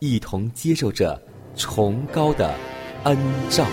[0.00, 1.20] 一同接受着
[1.54, 2.54] 崇高的
[3.04, 3.16] 恩
[3.50, 3.66] 照。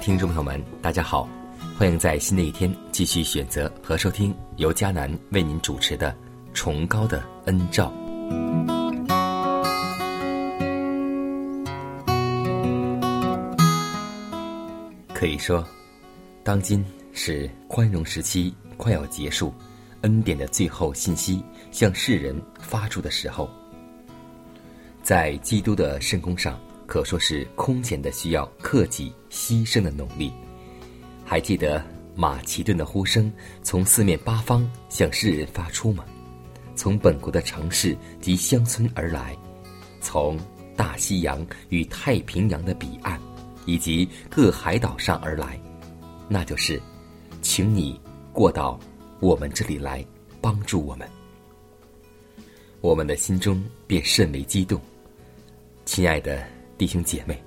[0.00, 1.28] 听众朋友们，大家好，
[1.76, 6.10] 欢迎在新的一天继续选择和收听由迦南为您主持的
[6.54, 7.92] 《崇高的恩照》。
[15.12, 15.62] 可以说，
[16.42, 19.52] 当今是宽容时期快要结束，
[20.00, 23.50] 恩典的最后信息向世人发出的时候，
[25.02, 26.58] 在基督的圣功上。
[26.86, 30.32] 可说是空前的需要克己牺牲的努力。
[31.24, 31.82] 还记得
[32.14, 33.32] 马其顿的呼声
[33.62, 36.04] 从四面八方向世人发出吗？
[36.74, 39.36] 从本国的城市及乡村而来，
[40.00, 40.38] 从
[40.76, 43.20] 大西洋与太平洋的彼岸，
[43.66, 45.60] 以及各海岛上而来，
[46.28, 46.80] 那就是，
[47.42, 48.00] 请你
[48.32, 48.78] 过到
[49.20, 50.04] 我们这里来
[50.40, 51.08] 帮助我们。
[52.80, 54.80] 我们的心中便甚为激动，
[55.84, 56.42] 亲爱的。
[56.78, 57.38] 弟兄姐妹，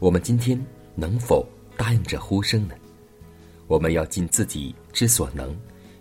[0.00, 0.60] 我们今天
[0.94, 2.74] 能否答应这呼声呢？
[3.66, 5.56] 我们要尽自己之所能，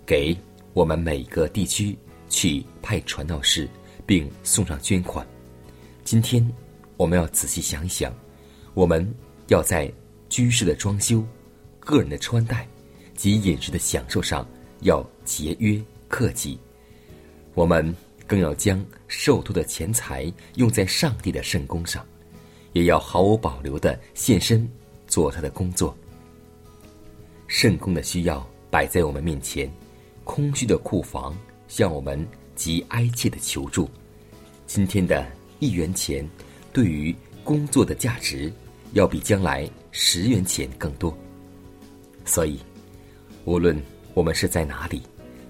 [0.05, 0.35] 给
[0.73, 1.97] 我们每个地区
[2.29, 3.69] 去派传道士，
[4.05, 5.25] 并送上捐款。
[6.03, 6.45] 今天
[6.97, 8.13] 我们要仔细想一想，
[8.73, 9.09] 我们
[9.47, 9.91] 要在
[10.27, 11.23] 居室的装修、
[11.79, 12.67] 个人的穿戴
[13.15, 14.45] 及饮食的享受上
[14.81, 16.59] 要节约克己。
[17.53, 17.95] 我们
[18.27, 22.05] 更要将受托的钱财用在上帝的圣功上。
[22.73, 24.65] 也要毫无保留的献身
[25.11, 25.93] 做他的工作。
[27.47, 29.69] 圣公的需要摆在我们面前，
[30.23, 33.89] 空虚的库房向我们极哀切的求助。
[34.65, 35.27] 今天的
[35.59, 36.25] 一元钱，
[36.71, 37.13] 对于
[37.43, 38.49] 工作的价值，
[38.93, 41.15] 要比将来十元钱更多。
[42.23, 42.57] 所以，
[43.43, 43.77] 无论
[44.13, 45.01] 我们是在哪里，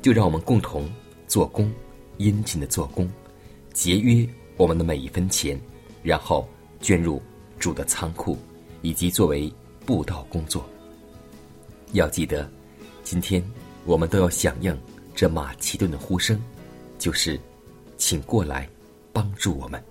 [0.02, 0.90] 就让我们共同
[1.28, 1.72] 做工，
[2.18, 3.08] 殷勤的做工，
[3.74, 4.28] 节约
[4.58, 5.58] 我们的每一分钱，
[6.02, 6.46] 然后。
[6.84, 7.22] 捐入
[7.60, 8.36] 主的仓库，
[8.82, 9.52] 以及作为
[9.86, 10.68] 布道工作。
[11.94, 12.50] 要记得，
[13.04, 13.44] 今天
[13.86, 14.78] 我们都要响应
[15.14, 16.40] 这马其顿的呼声，
[16.98, 17.40] 就是
[17.98, 18.70] 请过来
[19.12, 19.84] 帮助我们。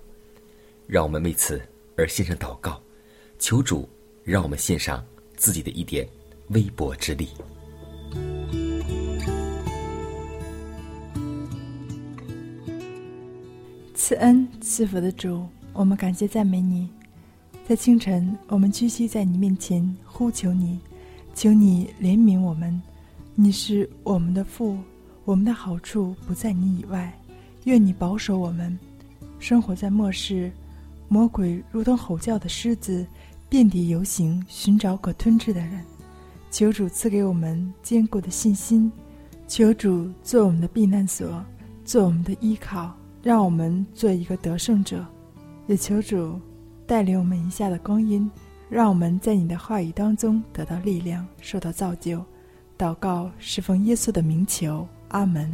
[0.87, 1.61] 让我们为此
[1.95, 2.81] 而献上祷告，
[3.39, 3.87] 求主
[4.23, 5.03] 让我们献上
[5.37, 6.07] 自己的一点
[6.49, 7.29] 微薄之力。
[13.93, 15.47] 赐恩赐福的主。
[15.73, 16.89] 我们感谢赞美你，
[17.71, 20.77] 在清晨，我们屈膝在你面前呼求你，
[21.33, 22.81] 求你怜悯我们。
[23.33, 24.77] 你是我们的父，
[25.23, 27.17] 我们的好处不在你以外。
[27.63, 28.77] 愿你保守我们，
[29.39, 30.51] 生活在末世，
[31.07, 33.07] 魔鬼如同吼叫的狮子，
[33.47, 35.81] 遍地游行，寻找可吞吃的人。
[36.49, 38.91] 求主赐给我们坚固的信心，
[39.47, 41.41] 求主做我们的避难所，
[41.85, 42.93] 做我们的依靠，
[43.23, 45.05] 让我们做一个得胜者。
[45.67, 46.37] 也求主
[46.91, 48.29] 带领我们一下的光阴
[48.67, 52.21] 让我们在你的话语当中得到力量受到造就。
[52.77, 54.85] 祷告是奉耶稣的名求。
[55.07, 55.49] 阿门。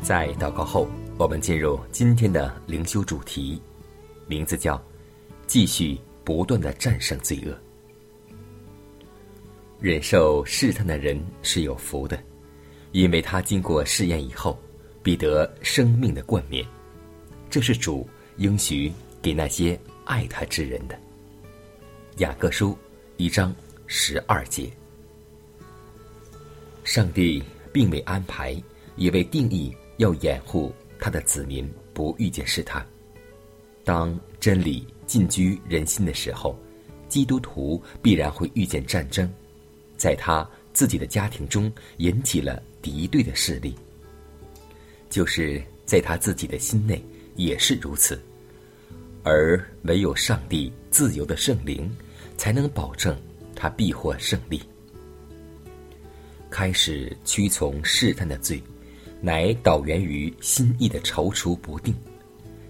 [0.00, 0.86] 在祷告后
[1.18, 3.60] 我们进入今天的灵修主题。
[4.26, 4.82] 名字叫
[5.46, 7.56] “继续不断的战胜罪恶”。
[9.80, 12.18] 忍受试探的人是有福的，
[12.92, 14.58] 因为他经过试验以后，
[15.02, 16.66] 必得生命的冠冕。
[17.48, 18.92] 这是主应许
[19.22, 20.98] 给那些爱他之人的。
[22.18, 22.76] 雅各书
[23.16, 23.54] 一章
[23.86, 24.70] 十二节，
[26.84, 28.60] 上帝并未安排，
[28.96, 29.74] 也未定义。
[29.98, 32.86] 要掩护他的子民不遇见试探。
[33.86, 36.58] 当真理进居人心的时候，
[37.08, 39.32] 基督徒必然会遇见战争，
[39.96, 43.76] 在他自己的家庭中引起了敌对的势力。
[45.08, 47.00] 就是在他自己的心内
[47.36, 48.20] 也是如此，
[49.22, 51.88] 而唯有上帝自由的圣灵，
[52.36, 53.16] 才能保证
[53.54, 54.60] 他必获胜利。
[56.50, 58.60] 开始屈从试探的罪。
[59.18, 61.94] 乃导源于心意的踌躇不定，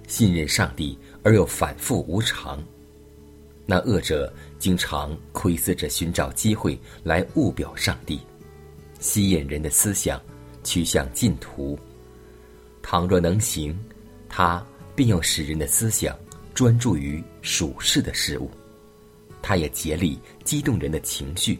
[0.07, 2.62] 信任上帝而又反复无常。
[3.67, 8.20] 那恶者经常窥伺着寻找机会来误表上帝，
[9.00, 10.23] 吸引人的思想
[10.62, 11.76] 趋向尽途。
[12.81, 13.76] 倘若能行，
[14.28, 14.64] 他
[14.94, 16.17] 便要使人的思想
[16.55, 18.49] 专注于属世的事物。
[19.43, 21.58] 他也竭力激动人的情绪，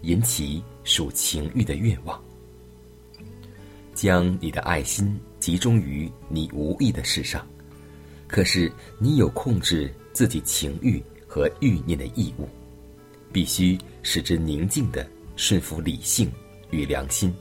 [0.00, 2.20] 引起属情欲的愿望。
[3.94, 7.46] 将你的爱心集中于你无意的事上，
[8.26, 12.48] 可是你有控制自己情欲和欲念的义务，
[13.32, 16.30] 必须使之宁静的顺服理性
[16.70, 17.34] 与良心。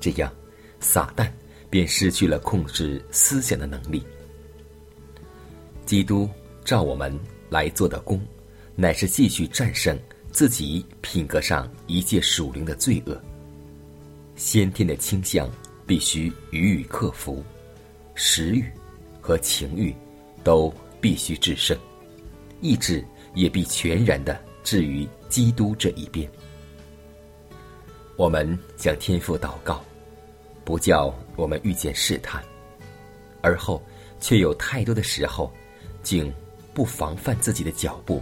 [0.00, 0.32] 这样，
[0.80, 1.30] 撒旦
[1.68, 4.02] 便失去了控制思想的能力。
[5.86, 6.28] 基督
[6.64, 7.18] 照我们
[7.48, 8.20] 来做的功，
[8.76, 9.98] 乃是继续战胜
[10.30, 13.20] 自己品格上一切属灵的罪恶。
[14.36, 15.50] 先天的倾向
[15.86, 17.44] 必须予以克服，
[18.14, 18.64] 食欲
[19.20, 19.94] 和情欲
[20.42, 21.76] 都必须制胜，
[22.60, 26.28] 意志也必全然的置于基督这一边。
[28.16, 29.82] 我们向天父祷告，
[30.64, 32.42] 不叫我们遇见试探，
[33.40, 33.82] 而后
[34.20, 35.50] 却有太多的时候，
[36.02, 36.32] 竟
[36.74, 38.20] 不防范自己的脚步，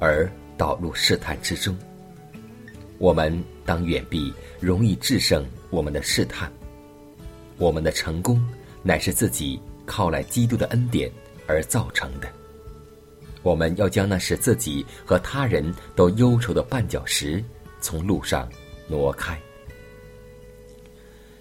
[0.00, 1.76] 而导入试探之中。
[2.98, 6.50] 我们当远避容易制胜我们的试探。
[7.58, 8.42] 我们的成功
[8.82, 11.10] 乃是自己靠来基督的恩典
[11.46, 12.28] 而造成的。
[13.42, 17.42] 我们要将那使自己和他人都忧愁的绊脚石
[17.80, 18.50] 从路上
[18.88, 19.40] 挪开。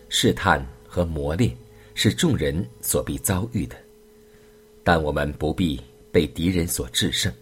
[0.07, 1.53] 试探和磨练
[1.95, 3.75] 是众人所必遭遇的，
[4.83, 5.81] 但我们不必
[6.11, 7.33] 被敌人所制胜。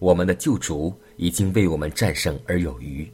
[0.00, 3.08] 我们的救主已经为我们战胜而有余。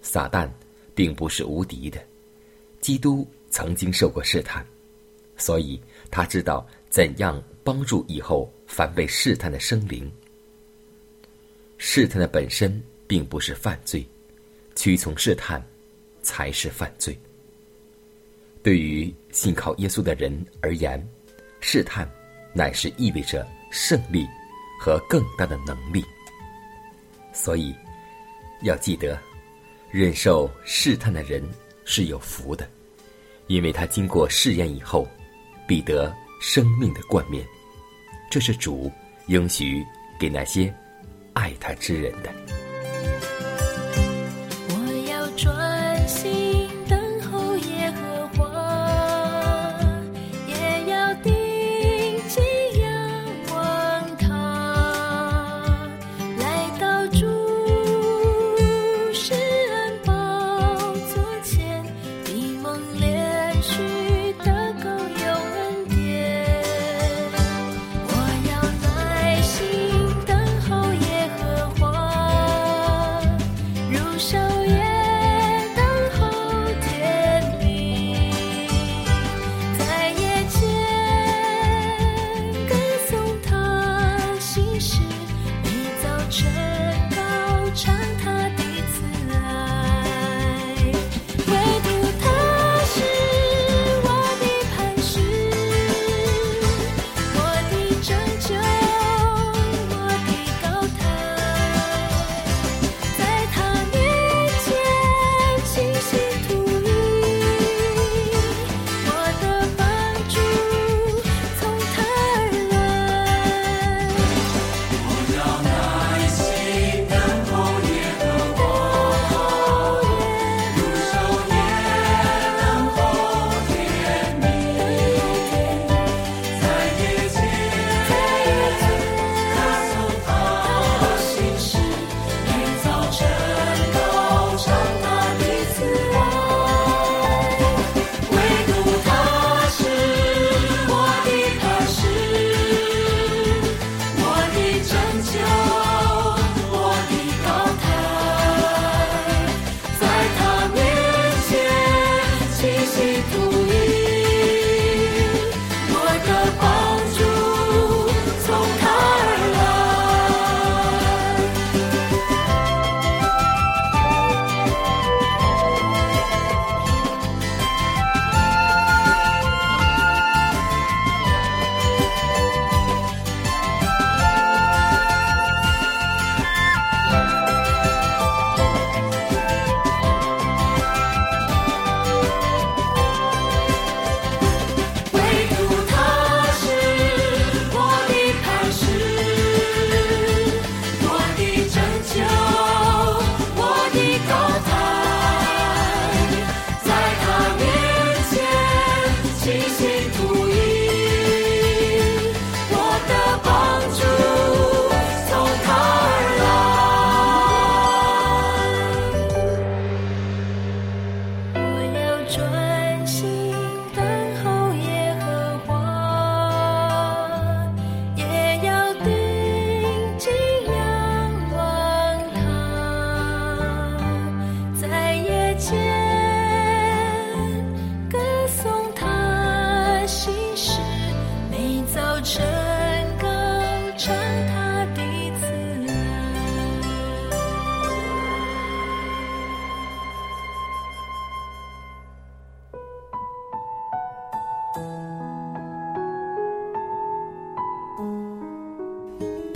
[0.00, 0.48] 撒旦
[0.94, 2.00] 并不是无敌的，
[2.80, 4.66] 基督曾经受过试探，
[5.40, 10.08] 所以他知道怎样帮助以后凡被试探的生灵。
[11.78, 14.06] 试探的本身并不是犯罪，
[14.76, 15.60] 屈从试探
[16.22, 17.18] 才是犯罪。
[18.62, 21.04] 对于信靠耶稣的人而言，
[21.60, 22.08] 试探
[22.52, 24.24] 乃是意味着胜利
[24.78, 26.04] 和更大的能力。
[27.32, 27.74] 所以
[28.62, 29.18] 要记得。
[29.92, 31.42] 忍受试探的人
[31.84, 32.64] 是有福的，
[33.48, 35.04] 因为他经过试验以后，
[35.70, 37.46] 必得生命的冠冕。
[38.28, 38.90] 这是主
[39.28, 39.86] 应许
[40.18, 40.74] 给那些
[41.32, 42.69] 爱他之人的。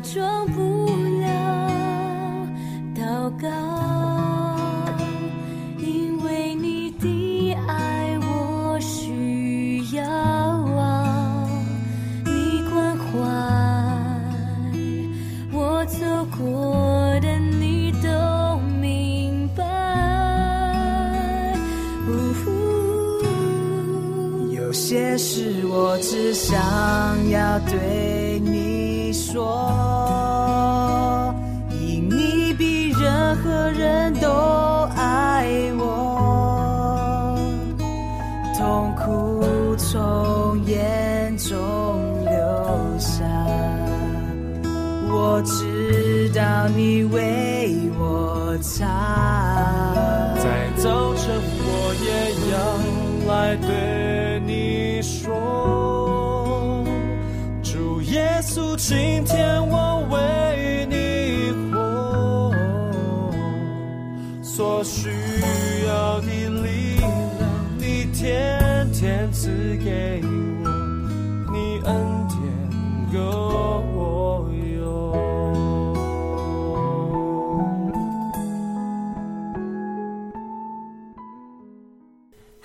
[0.00, 0.46] 装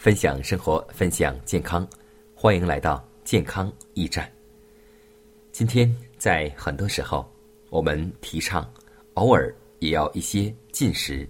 [0.02, 1.88] 分享生活，分享健康，
[2.34, 4.28] 欢迎来到健康驿站。
[5.52, 7.32] 今天在很多时候，
[7.70, 8.68] 我们提倡
[9.14, 11.30] 偶尔也要一些进食，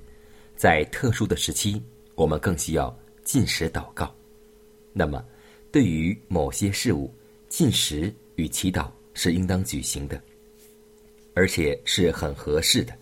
[0.55, 1.83] 在特殊的时期，
[2.15, 4.09] 我们更需要进食祷告。
[4.93, 5.21] 那么，
[5.69, 7.13] 对于某些事物，
[7.49, 10.17] 进食与祈祷是应当举行的，
[11.33, 12.93] 而且是很合适的。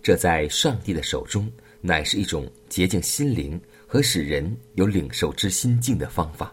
[0.00, 3.60] 这在上帝的手中，乃是一种洁净心灵。
[3.94, 6.52] 和使人有领受之心境的方法，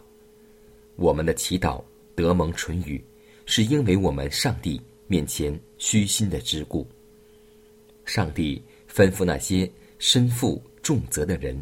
[0.94, 1.82] 我们的祈祷
[2.14, 3.04] 得蒙唇语，
[3.46, 6.86] 是因为我们上帝面前虚心的之故。
[8.04, 9.68] 上帝吩咐那些
[9.98, 11.60] 身负重责的人，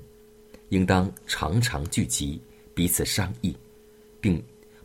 [0.69, 2.39] 应当常常聚集，
[2.75, 3.57] 彼此商议，
[4.21, 4.39] 并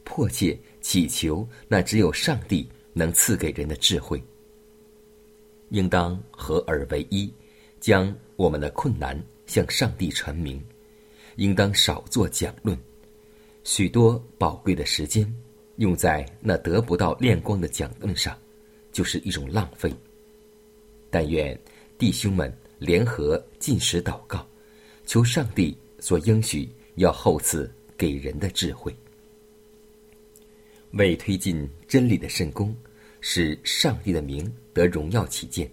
[0.05, 4.23] 迫切祈求那只有上帝能赐给人的智慧。
[5.71, 7.29] 应当合而为一，
[7.81, 10.63] 将我们的困难向上帝陈明。
[11.36, 12.77] 应当少做讲论，
[13.63, 15.32] 许多宝贵的时间
[15.77, 18.38] 用在那得不到亮光的讲论上，
[18.92, 19.94] 就是一种浪费。
[21.10, 21.58] 但愿
[21.98, 24.46] 弟兄们联合进食祷告，
[25.06, 28.96] 求上帝所应许要厚赐给人的智慧，
[30.92, 32.75] 为推进真理的圣功，
[33.20, 35.70] 使上帝的名得荣耀起见。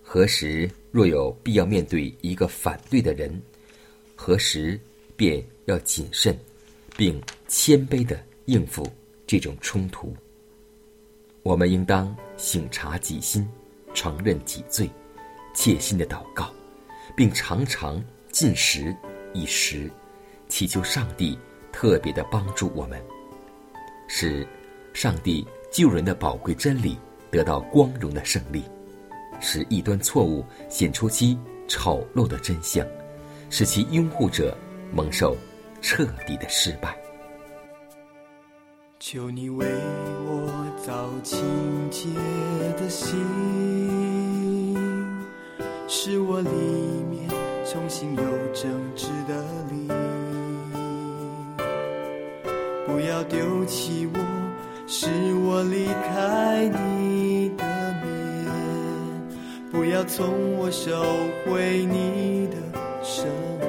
[0.00, 3.40] 何时若有必要面对一个反对的人？
[4.24, 4.78] 何时
[5.16, 6.38] 便要谨慎，
[6.96, 8.88] 并谦卑的应付
[9.26, 10.14] 这种冲突。
[11.42, 13.44] 我们应当省察己心，
[13.92, 14.88] 承认己罪，
[15.56, 16.54] 切心的祷告，
[17.16, 18.00] 并常常
[18.30, 18.96] 进食
[19.32, 19.90] 一食，
[20.48, 21.36] 祈求上帝
[21.72, 23.02] 特别的帮助我们，
[24.06, 24.46] 使
[24.92, 26.96] 上帝救人的宝贵真理
[27.28, 28.62] 得到光荣的胜利，
[29.40, 31.36] 使异端错误显出其
[31.66, 32.86] 丑陋的真相。
[33.52, 34.56] 使其拥护者
[34.94, 35.36] 蒙受
[35.82, 36.96] 彻底的失败。
[38.98, 39.66] 求你为
[40.24, 40.50] 我
[40.82, 41.38] 造清
[41.90, 42.08] 洁
[42.80, 43.14] 的心，
[45.86, 46.48] 使我里
[47.10, 47.28] 面
[47.70, 48.22] 重新有
[48.54, 49.86] 正直的灵。
[52.86, 54.18] 不要丢弃我，
[54.86, 55.10] 使
[55.44, 57.66] 我离开你的
[58.02, 58.50] 面。
[59.70, 60.90] 不要从我收
[61.44, 62.56] 回你的
[63.02, 63.26] 生
[63.60, 63.68] 命。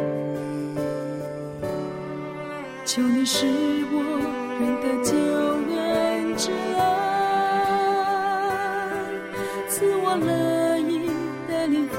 [2.86, 3.48] 求你使
[3.92, 3.96] 我
[4.60, 5.16] 认得救
[5.76, 6.82] 恩之恩，
[9.68, 11.10] 赐我乐意
[11.48, 11.98] 的灵扶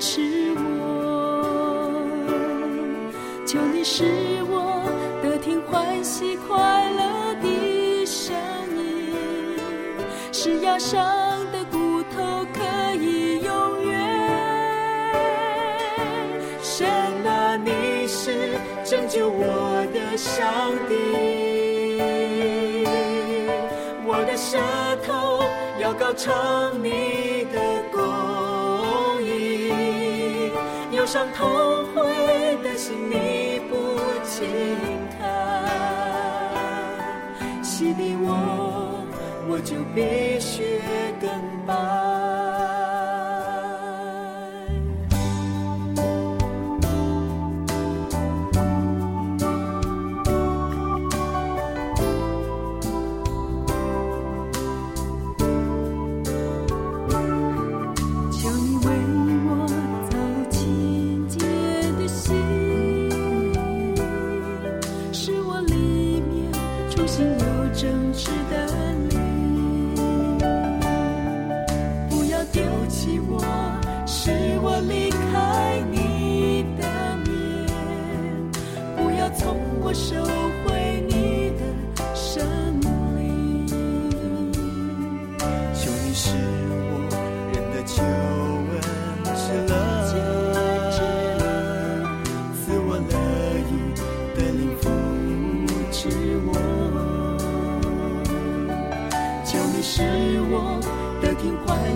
[0.00, 0.20] 持
[0.56, 0.60] 我。
[3.46, 4.02] 求你使
[4.48, 4.82] 我
[5.22, 8.34] 得听欢喜快乐的声
[8.76, 9.14] 音，
[10.32, 11.15] 是压伤
[20.16, 20.94] 上帝，
[24.06, 24.56] 我的舌
[25.06, 25.44] 头
[25.78, 27.60] 要高唱你的
[27.92, 29.70] 公义，
[30.96, 31.46] 忧伤痛
[31.94, 33.76] 悔的心你不
[34.24, 34.48] 轻
[35.18, 35.20] 看，
[37.62, 39.04] 洗涤我，
[39.50, 40.80] 我就必须
[41.20, 41.28] 更
[41.66, 41.95] 白。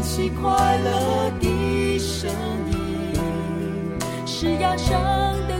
[0.02, 2.30] 起快乐的声
[2.72, 3.14] 音，
[4.26, 4.92] 使压伤
[5.46, 5.59] 的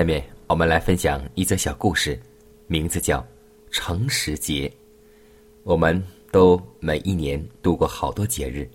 [0.00, 2.18] 下面我们来分享一则小故事，
[2.68, 3.18] 名字叫
[3.70, 4.66] 《诚实节》。
[5.62, 8.66] 我们都每一年度过好多节日，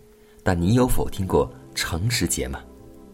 [0.44, 2.64] 但你有否听过诚实节吗？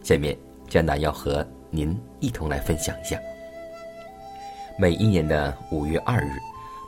[0.02, 0.36] 下面
[0.68, 3.18] 江南要和您一同来分享一下。
[4.78, 6.32] 每一年的五月二日，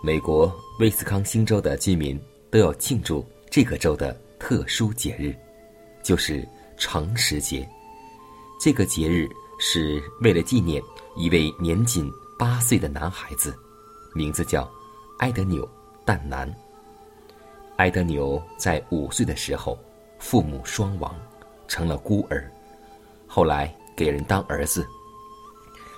[0.02, 5.34] 美国威斯康星州的居民都要庆祝这个州的特殊节日，
[6.02, 7.66] 就是诚实节。
[8.60, 9.26] 这个节日
[9.58, 10.82] 是为了纪念
[11.16, 13.56] 一位年仅八岁的男孩子，
[14.14, 14.68] 名字叫
[15.18, 15.64] 埃德纽·
[16.04, 16.52] 但南。
[17.76, 19.78] 埃德纽在五岁的时候，
[20.18, 21.14] 父母双亡，
[21.68, 22.50] 成了孤儿，
[23.28, 24.84] 后来给人当儿子。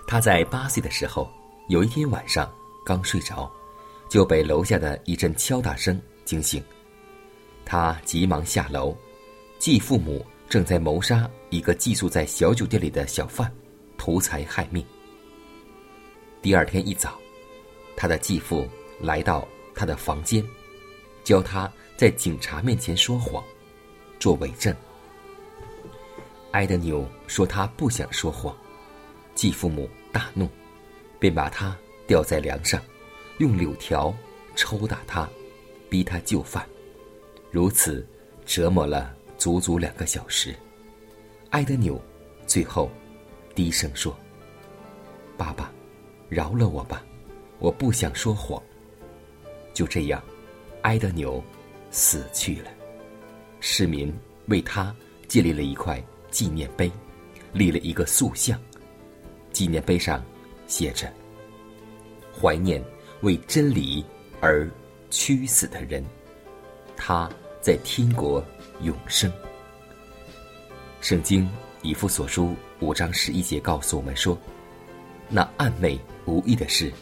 [0.07, 1.31] 他在八岁的时候，
[1.69, 2.53] 有一天晚上
[2.85, 3.51] 刚睡着，
[4.11, 6.63] 就被楼下的一阵敲打声惊醒。
[7.65, 8.95] 他急忙下楼，
[9.59, 13.51] 继父母正在谋杀一个寄宿在小酒店里的小贩，
[13.97, 14.85] 图财害命。
[16.47, 17.19] 第二天一早，
[17.97, 18.69] 他的继父
[19.01, 20.47] 来到他的房间，
[21.25, 23.43] 教他在警察面前说谎，
[24.21, 24.73] 做伪证。
[26.53, 28.57] 埃德纽说他不想说谎，
[29.35, 30.49] 继父母大怒，
[31.19, 32.81] 便把他吊在梁上，
[33.39, 34.15] 用柳条
[34.55, 35.29] 抽打他，
[35.91, 36.65] 逼他就范，
[37.51, 38.07] 如此
[38.45, 40.55] 折磨了足足两个小时。
[41.51, 42.01] 埃德纽
[42.47, 42.89] 最后
[43.53, 44.17] 低声说
[45.37, 45.73] ：“爸爸
[46.29, 47.05] 饶了我吧，
[47.59, 48.63] 我不想说谎。”
[49.73, 50.23] 就这样，
[50.83, 51.43] 埃德纽
[51.91, 52.71] 死去了。
[53.61, 54.13] 市民
[54.47, 54.95] 为他
[55.29, 56.91] 建立了一块纪念碑，
[57.53, 58.61] 立了一个塑像。
[59.53, 60.23] 纪念碑上
[60.67, 61.13] 写着
[62.39, 62.83] ：“怀念
[63.23, 64.05] 为真理
[64.41, 64.71] 而
[65.11, 66.05] 屈死的人，
[66.97, 68.45] 他在天国
[68.83, 69.33] 永生。”
[71.01, 71.49] 圣经
[71.83, 74.39] 以父所书五章十一节告诉我们说
[75.29, 76.93] ：“那暗昧无益的事，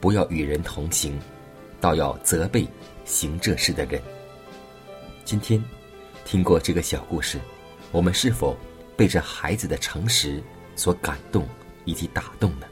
[0.00, 1.18] 不要与人同行，
[1.80, 2.66] 倒要责备
[3.04, 4.00] 行这事的人。”
[5.24, 5.62] 今天。
[6.24, 7.36] 听过这个小故事，
[7.90, 8.56] 我们是否
[8.96, 10.40] 被这孩子的诚实
[10.76, 11.44] 所感动
[11.84, 12.66] 以及打动呢？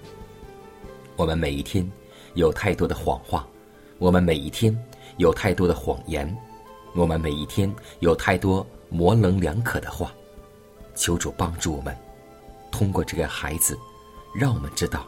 [1.16, 1.86] 我们每一天
[2.34, 3.44] 有太多的谎话，
[3.98, 4.72] 我们每一天
[5.16, 6.32] 有太多的谎言，
[6.94, 10.12] 我们每一天有太多模棱两可的话。
[10.94, 11.94] 求主帮助我们，
[12.70, 13.76] 通过这个孩子，
[14.32, 15.06] 让我们知道，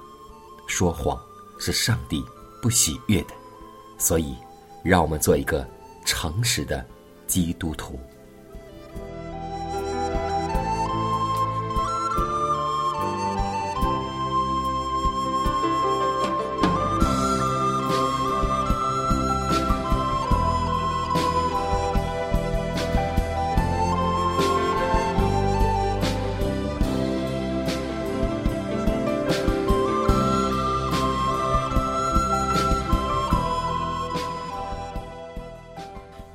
[0.66, 1.20] 说谎
[1.58, 2.24] 是上帝
[2.60, 3.34] 不喜悦的。
[3.98, 4.36] 所以，
[4.82, 5.66] 让我们做一个
[6.04, 6.84] 诚实的
[7.26, 7.98] 基督徒。